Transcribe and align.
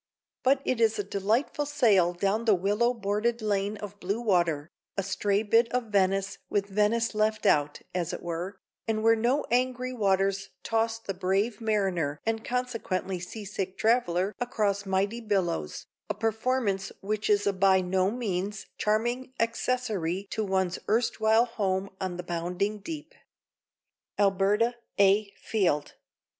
But 0.41 0.63
it 0.65 0.81
is 0.81 0.97
a 0.97 1.03
delightful 1.03 1.67
sail 1.67 2.11
down 2.11 2.45
the 2.45 2.55
willow 2.55 2.91
bordered 2.91 3.39
lane 3.39 3.77
of 3.77 3.99
blue 3.99 4.19
water, 4.19 4.71
a 4.97 5.03
stray 5.03 5.43
bit 5.43 5.71
of 5.71 5.91
Venice 5.91 6.39
with 6.49 6.65
Venice 6.65 7.13
left 7.13 7.45
out, 7.45 7.81
as 7.93 8.11
it 8.11 8.23
were, 8.23 8.57
and 8.87 9.03
where 9.03 9.15
no 9.15 9.45
angry 9.51 9.93
waters 9.93 10.49
toss 10.63 10.97
the 10.97 11.13
brave 11.13 11.61
mariner 11.61 12.19
and 12.25 12.43
consequently 12.43 13.19
seasick 13.19 13.77
traveler 13.77 14.33
across 14.39 14.87
mighty 14.87 15.21
billows, 15.21 15.85
a 16.09 16.15
performance 16.15 16.91
which 17.01 17.29
is 17.29 17.45
a 17.45 17.53
by 17.53 17.79
no 17.79 18.09
means 18.09 18.65
charming 18.79 19.31
accessory 19.39 20.25
to 20.31 20.43
one's 20.43 20.79
erstwhile 20.89 21.45
home 21.45 21.91
on 22.01 22.17
the 22.17 22.23
bounding 22.23 22.79
deep. 22.79 23.13
Alberta 24.17 24.77
A. 24.99 25.29
Field. 25.39 25.93